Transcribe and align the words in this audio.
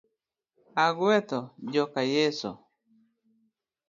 Agwetho 0.85 1.39
joka 1.71 2.01
Yeso. 2.13 2.51